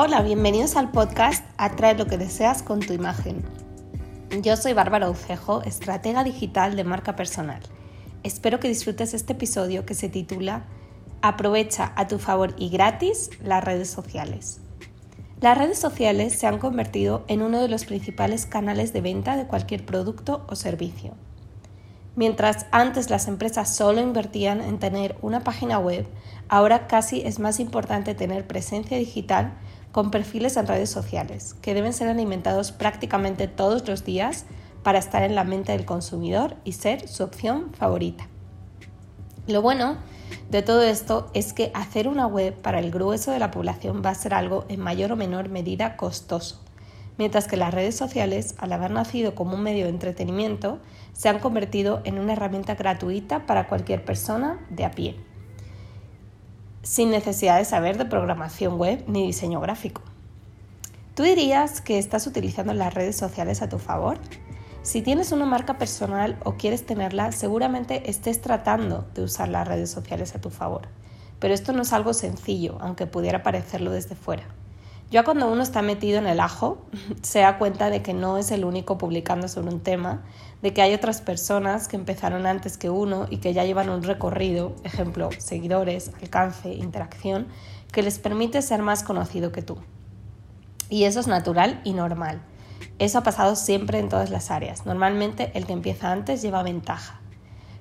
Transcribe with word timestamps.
Hola, 0.00 0.22
bienvenidos 0.22 0.76
al 0.76 0.92
podcast 0.92 1.44
Atrae 1.56 1.98
lo 1.98 2.06
que 2.06 2.18
deseas 2.18 2.62
con 2.62 2.78
tu 2.78 2.92
imagen. 2.92 3.42
Yo 4.42 4.56
soy 4.56 4.72
Bárbara 4.72 5.10
Ucejo, 5.10 5.60
estratega 5.62 6.22
digital 6.22 6.76
de 6.76 6.84
marca 6.84 7.16
personal. 7.16 7.58
Espero 8.22 8.60
que 8.60 8.68
disfrutes 8.68 9.12
este 9.12 9.32
episodio 9.32 9.84
que 9.84 9.94
se 9.94 10.08
titula 10.08 10.66
Aprovecha 11.20 11.92
a 11.96 12.06
tu 12.06 12.20
favor 12.20 12.54
y 12.58 12.68
gratis 12.68 13.30
las 13.42 13.64
redes 13.64 13.90
sociales. 13.90 14.60
Las 15.40 15.58
redes 15.58 15.80
sociales 15.80 16.32
se 16.32 16.46
han 16.46 16.58
convertido 16.58 17.24
en 17.26 17.42
uno 17.42 17.60
de 17.60 17.66
los 17.66 17.84
principales 17.84 18.46
canales 18.46 18.92
de 18.92 19.00
venta 19.00 19.36
de 19.36 19.48
cualquier 19.48 19.84
producto 19.84 20.46
o 20.48 20.54
servicio. 20.54 21.14
Mientras 22.14 22.66
antes 22.70 23.10
las 23.10 23.26
empresas 23.26 23.74
solo 23.74 24.00
invertían 24.00 24.60
en 24.60 24.78
tener 24.78 25.16
una 25.22 25.40
página 25.40 25.80
web, 25.80 26.06
ahora 26.48 26.86
casi 26.86 27.20
es 27.22 27.40
más 27.40 27.58
importante 27.58 28.14
tener 28.14 28.46
presencia 28.46 28.96
digital 28.96 29.54
con 29.92 30.10
perfiles 30.10 30.56
en 30.56 30.66
redes 30.66 30.90
sociales, 30.90 31.54
que 31.62 31.74
deben 31.74 31.92
ser 31.92 32.08
alimentados 32.08 32.72
prácticamente 32.72 33.48
todos 33.48 33.86
los 33.88 34.04
días 34.04 34.44
para 34.82 34.98
estar 34.98 35.22
en 35.22 35.34
la 35.34 35.44
mente 35.44 35.72
del 35.72 35.84
consumidor 35.84 36.56
y 36.64 36.72
ser 36.72 37.08
su 37.08 37.24
opción 37.24 37.72
favorita. 37.74 38.28
Lo 39.46 39.62
bueno 39.62 39.96
de 40.50 40.62
todo 40.62 40.82
esto 40.82 41.30
es 41.34 41.52
que 41.52 41.70
hacer 41.74 42.06
una 42.06 42.26
web 42.26 42.54
para 42.54 42.78
el 42.78 42.90
grueso 42.90 43.30
de 43.30 43.38
la 43.38 43.50
población 43.50 44.02
va 44.04 44.10
a 44.10 44.14
ser 44.14 44.34
algo 44.34 44.66
en 44.68 44.80
mayor 44.80 45.12
o 45.12 45.16
menor 45.16 45.48
medida 45.48 45.96
costoso, 45.96 46.62
mientras 47.16 47.48
que 47.48 47.56
las 47.56 47.72
redes 47.72 47.96
sociales, 47.96 48.54
al 48.58 48.72
haber 48.72 48.90
nacido 48.90 49.34
como 49.34 49.54
un 49.54 49.62
medio 49.62 49.84
de 49.84 49.90
entretenimiento, 49.90 50.78
se 51.14 51.28
han 51.28 51.38
convertido 51.38 52.02
en 52.04 52.18
una 52.18 52.34
herramienta 52.34 52.74
gratuita 52.74 53.46
para 53.46 53.68
cualquier 53.68 54.04
persona 54.04 54.60
de 54.70 54.84
a 54.84 54.90
pie 54.90 55.16
sin 56.88 57.10
necesidad 57.10 57.58
de 57.58 57.66
saber 57.66 57.98
de 57.98 58.06
programación 58.06 58.78
web 58.78 59.04
ni 59.06 59.26
diseño 59.26 59.60
gráfico. 59.60 60.00
¿Tú 61.14 61.22
dirías 61.22 61.82
que 61.82 61.98
estás 61.98 62.26
utilizando 62.26 62.72
las 62.72 62.94
redes 62.94 63.14
sociales 63.14 63.60
a 63.60 63.68
tu 63.68 63.78
favor? 63.78 64.16
Si 64.80 65.02
tienes 65.02 65.30
una 65.30 65.44
marca 65.44 65.76
personal 65.76 66.38
o 66.44 66.54
quieres 66.54 66.86
tenerla, 66.86 67.30
seguramente 67.32 68.08
estés 68.08 68.40
tratando 68.40 69.06
de 69.14 69.22
usar 69.22 69.50
las 69.50 69.68
redes 69.68 69.90
sociales 69.90 70.34
a 70.34 70.40
tu 70.40 70.48
favor. 70.48 70.88
Pero 71.38 71.52
esto 71.52 71.74
no 71.74 71.82
es 71.82 71.92
algo 71.92 72.14
sencillo, 72.14 72.78
aunque 72.80 73.06
pudiera 73.06 73.42
parecerlo 73.42 73.90
desde 73.90 74.14
fuera. 74.14 74.44
Ya 75.10 75.24
cuando 75.24 75.50
uno 75.50 75.62
está 75.62 75.80
metido 75.80 76.18
en 76.18 76.26
el 76.26 76.38
ajo, 76.38 76.78
se 77.22 77.40
da 77.40 77.58
cuenta 77.58 77.90
de 77.90 78.02
que 78.02 78.12
no 78.12 78.36
es 78.36 78.50
el 78.50 78.64
único 78.64 78.98
publicando 78.98 79.48
sobre 79.48 79.72
un 79.72 79.80
tema, 79.80 80.22
de 80.60 80.74
que 80.74 80.82
hay 80.82 80.92
otras 80.92 81.20
personas 81.20 81.88
que 81.88 81.96
empezaron 81.96 82.46
antes 82.46 82.76
que 82.76 82.90
uno 82.90 83.26
y 83.30 83.38
que 83.38 83.54
ya 83.54 83.64
llevan 83.64 83.88
un 83.88 84.02
recorrido, 84.02 84.74
ejemplo, 84.84 85.30
seguidores, 85.38 86.10
alcance, 86.20 86.74
interacción, 86.74 87.46
que 87.92 88.02
les 88.02 88.18
permite 88.18 88.60
ser 88.60 88.82
más 88.82 89.02
conocido 89.02 89.52
que 89.52 89.62
tú. 89.62 89.78
Y 90.90 91.04
eso 91.04 91.20
es 91.20 91.26
natural 91.26 91.80
y 91.84 91.92
normal. 91.92 92.42
Eso 92.98 93.18
ha 93.18 93.22
pasado 93.22 93.56
siempre 93.56 93.98
en 93.98 94.08
todas 94.08 94.30
las 94.30 94.50
áreas. 94.50 94.84
Normalmente 94.84 95.52
el 95.54 95.66
que 95.66 95.72
empieza 95.72 96.10
antes 96.10 96.42
lleva 96.42 96.62
ventaja. 96.62 97.20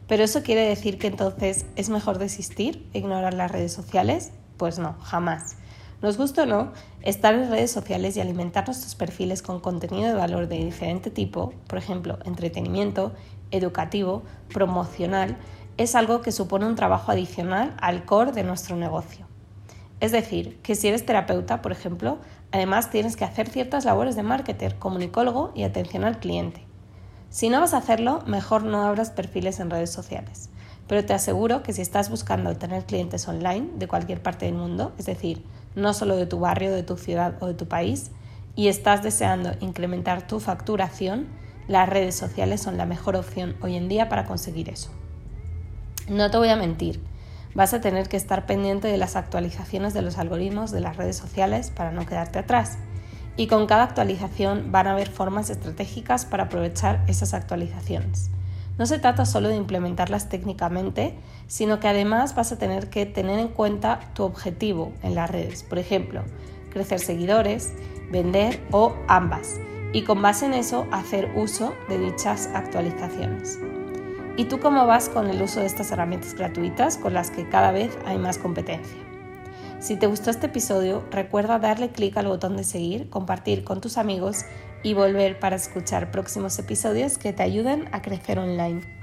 Pero 0.07 0.23
eso 0.23 0.43
quiere 0.43 0.61
decir 0.61 0.97
que 0.97 1.07
entonces 1.07 1.65
es 1.75 1.89
mejor 1.89 2.19
desistir, 2.19 2.87
ignorar 2.93 3.33
las 3.33 3.51
redes 3.51 3.73
sociales? 3.73 4.31
Pues 4.57 4.79
no, 4.79 4.95
jamás. 5.01 5.57
Nos 5.99 6.17
gusta 6.17 6.43
o 6.43 6.45
no, 6.45 6.73
estar 7.01 7.33
en 7.33 7.49
redes 7.49 7.71
sociales 7.71 8.15
y 8.15 8.21
alimentar 8.21 8.67
nuestros 8.67 8.93
perfiles 8.93 9.41
con 9.41 9.59
contenido 9.59 10.07
de 10.07 10.13
valor 10.13 10.47
de 10.47 10.57
diferente 10.57 11.09
tipo, 11.09 11.53
por 11.67 11.79
ejemplo, 11.79 12.19
entretenimiento, 12.23 13.13
educativo, 13.49 14.21
promocional, 14.53 15.37
es 15.77 15.95
algo 15.95 16.21
que 16.21 16.31
supone 16.31 16.67
un 16.67 16.75
trabajo 16.75 17.11
adicional 17.11 17.75
al 17.81 18.05
core 18.05 18.31
de 18.31 18.43
nuestro 18.43 18.75
negocio. 18.75 19.25
Es 19.99 20.11
decir, 20.11 20.59
que 20.61 20.75
si 20.75 20.87
eres 20.87 21.03
terapeuta, 21.03 21.63
por 21.63 21.71
ejemplo, 21.71 22.19
además 22.51 22.91
tienes 22.91 23.15
que 23.15 23.25
hacer 23.25 23.49
ciertas 23.49 23.83
labores 23.83 24.15
de 24.15 24.21
marketer, 24.21 24.77
comunicólogo 24.77 25.51
y 25.55 25.63
atención 25.63 26.03
al 26.03 26.19
cliente. 26.19 26.63
Si 27.29 27.49
no 27.49 27.59
vas 27.59 27.73
a 27.73 27.77
hacerlo, 27.77 28.21
mejor 28.27 28.63
no 28.63 28.83
abras 28.83 29.09
perfiles 29.09 29.59
en 29.59 29.71
redes 29.71 29.91
sociales. 29.91 30.51
Pero 30.87 31.05
te 31.05 31.13
aseguro 31.13 31.63
que 31.63 31.73
si 31.73 31.81
estás 31.81 32.09
buscando 32.09 32.55
tener 32.55 32.85
clientes 32.85 33.27
online 33.27 33.69
de 33.75 33.87
cualquier 33.87 34.21
parte 34.21 34.45
del 34.45 34.55
mundo, 34.55 34.93
es 34.97 35.05
decir, 35.05 35.43
no 35.75 35.93
solo 35.93 36.15
de 36.15 36.25
tu 36.25 36.39
barrio, 36.39 36.71
de 36.71 36.83
tu 36.83 36.97
ciudad 36.97 37.35
o 37.41 37.47
de 37.47 37.53
tu 37.53 37.67
país, 37.67 38.11
y 38.55 38.69
estás 38.69 39.03
deseando 39.03 39.51
incrementar 39.59 40.25
tu 40.25 40.39
facturación, 40.39 41.27
las 41.67 41.89
redes 41.89 42.15
sociales 42.15 42.61
son 42.61 42.77
la 42.77 42.85
mejor 42.85 43.15
opción 43.15 43.55
hoy 43.61 43.75
en 43.75 43.89
día 43.89 44.09
para 44.09 44.25
conseguir 44.25 44.69
eso. 44.69 44.89
No 46.09 46.31
te 46.31 46.37
voy 46.37 46.49
a 46.49 46.55
mentir, 46.55 47.01
vas 47.53 47.73
a 47.73 47.81
tener 47.81 48.07
que 48.07 48.17
estar 48.17 48.45
pendiente 48.45 48.87
de 48.87 48.97
las 48.97 49.15
actualizaciones 49.15 49.93
de 49.93 50.01
los 50.01 50.17
algoritmos 50.17 50.71
de 50.71 50.79
las 50.79 50.95
redes 50.95 51.17
sociales 51.17 51.69
para 51.69 51.91
no 51.91 52.05
quedarte 52.05 52.39
atrás. 52.39 52.77
Y 53.35 53.47
con 53.47 53.67
cada 53.67 53.83
actualización 53.83 54.71
van 54.71 54.87
a 54.87 54.93
haber 54.93 55.09
formas 55.09 55.49
estratégicas 55.49 56.25
para 56.25 56.45
aprovechar 56.45 57.03
esas 57.07 57.33
actualizaciones. 57.33 58.31
No 58.77 58.85
se 58.85 58.99
trata 58.99 59.25
solo 59.25 59.49
de 59.49 59.55
implementarlas 59.55 60.29
técnicamente, 60.29 61.15
sino 61.47 61.79
que 61.79 61.87
además 61.87 62.35
vas 62.35 62.51
a 62.51 62.59
tener 62.59 62.89
que 62.89 63.05
tener 63.05 63.39
en 63.39 63.47
cuenta 63.47 63.99
tu 64.13 64.23
objetivo 64.23 64.91
en 65.01 65.15
las 65.15 65.29
redes. 65.31 65.63
Por 65.63 65.79
ejemplo, 65.79 66.21
crecer 66.69 66.99
seguidores, 66.99 67.73
vender 68.11 68.61
o 68.71 68.93
ambas. 69.07 69.55
Y 69.93 70.03
con 70.03 70.21
base 70.21 70.45
en 70.45 70.53
eso 70.53 70.85
hacer 70.91 71.31
uso 71.35 71.73
de 71.89 71.97
dichas 71.97 72.49
actualizaciones. 72.53 73.57
¿Y 74.35 74.45
tú 74.45 74.59
cómo 74.59 74.85
vas 74.85 75.09
con 75.09 75.27
el 75.27 75.41
uso 75.41 75.61
de 75.61 75.65
estas 75.65 75.91
herramientas 75.91 76.35
gratuitas 76.35 76.97
con 76.97 77.13
las 77.13 77.31
que 77.31 77.49
cada 77.49 77.71
vez 77.71 77.97
hay 78.05 78.19
más 78.19 78.37
competencia? 78.37 79.06
Si 79.79 79.95
te 79.95 80.07
gustó 80.07 80.31
este 80.31 80.47
episodio, 80.47 81.05
recuerda 81.11 81.59
darle 81.59 81.89
clic 81.89 82.17
al 82.17 82.27
botón 82.27 82.57
de 82.57 82.63
seguir, 82.63 83.09
compartir 83.11 83.63
con 83.63 83.79
tus 83.79 83.97
amigos 83.97 84.43
y 84.81 84.95
volver 84.95 85.39
para 85.39 85.55
escuchar 85.55 86.09
próximos 86.09 86.57
episodios 86.57 87.19
que 87.19 87.31
te 87.31 87.43
ayuden 87.43 87.87
a 87.91 88.01
crecer 88.01 88.39
online. 88.39 88.96